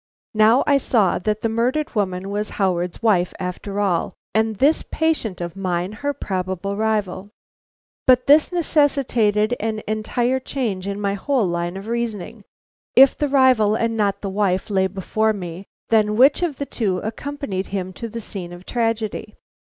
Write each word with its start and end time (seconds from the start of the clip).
Now 0.33 0.63
I 0.65 0.79
saw 0.79 1.19
that 1.19 1.41
the 1.41 1.47
murdered 1.47 1.93
woman 1.93 2.31
was 2.31 2.49
Howard's 2.57 3.03
wife 3.03 3.35
after 3.39 3.79
all, 3.79 4.15
and 4.33 4.55
this 4.55 4.83
patient 4.89 5.39
of 5.41 5.55
mine 5.55 5.91
her 5.91 6.11
probable 6.11 6.75
rival. 6.75 7.29
But 8.07 8.25
this 8.25 8.51
necessitated 8.51 9.55
an 9.59 9.83
entire 9.87 10.39
change 10.39 10.87
in 10.87 10.99
my 10.99 11.13
whole 11.13 11.45
line 11.45 11.77
of 11.77 11.85
reasoning. 11.85 12.43
If 12.95 13.15
the 13.15 13.27
rival 13.27 13.75
and 13.75 13.95
not 13.95 14.21
the 14.21 14.29
wife 14.31 14.71
lay 14.71 14.87
before 14.87 15.33
me, 15.33 15.65
then 15.89 16.17
which 16.17 16.41
of 16.41 16.57
the 16.57 16.65
two 16.65 16.97
accompanied 17.01 17.67
him 17.67 17.93
to 17.93 18.09
the 18.09 18.21
scene 18.21 18.51
of 18.53 18.65
tragedy? 18.65 19.35